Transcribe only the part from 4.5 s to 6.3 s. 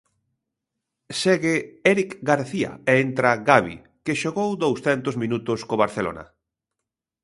douscentos minutos co Barcelona.